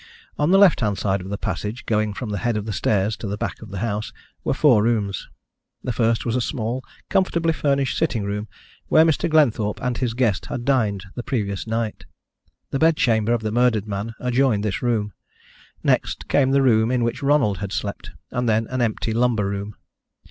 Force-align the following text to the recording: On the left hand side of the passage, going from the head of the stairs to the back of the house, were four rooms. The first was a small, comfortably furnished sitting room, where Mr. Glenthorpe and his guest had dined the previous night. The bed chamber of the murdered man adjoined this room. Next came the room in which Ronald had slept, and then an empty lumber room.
On 0.39 0.49
the 0.49 0.57
left 0.57 0.79
hand 0.79 0.97
side 0.97 1.21
of 1.21 1.29
the 1.29 1.37
passage, 1.37 1.85
going 1.85 2.11
from 2.15 2.31
the 2.31 2.39
head 2.39 2.57
of 2.57 2.65
the 2.65 2.73
stairs 2.73 3.15
to 3.17 3.27
the 3.27 3.37
back 3.37 3.61
of 3.61 3.69
the 3.69 3.77
house, 3.85 4.11
were 4.43 4.55
four 4.55 4.81
rooms. 4.81 5.29
The 5.83 5.93
first 5.93 6.25
was 6.25 6.35
a 6.35 6.41
small, 6.41 6.83
comfortably 7.09 7.53
furnished 7.53 7.99
sitting 7.99 8.23
room, 8.23 8.47
where 8.87 9.05
Mr. 9.05 9.29
Glenthorpe 9.29 9.79
and 9.79 9.99
his 9.99 10.15
guest 10.15 10.47
had 10.47 10.65
dined 10.65 11.05
the 11.13 11.21
previous 11.21 11.67
night. 11.67 12.05
The 12.71 12.79
bed 12.79 12.97
chamber 12.97 13.31
of 13.33 13.43
the 13.43 13.51
murdered 13.51 13.87
man 13.87 14.15
adjoined 14.19 14.65
this 14.65 14.81
room. 14.81 15.13
Next 15.83 16.27
came 16.27 16.49
the 16.49 16.63
room 16.63 16.89
in 16.89 17.03
which 17.03 17.21
Ronald 17.21 17.59
had 17.59 17.71
slept, 17.71 18.09
and 18.31 18.49
then 18.49 18.65
an 18.71 18.81
empty 18.81 19.13
lumber 19.13 19.47
room. 19.47 19.75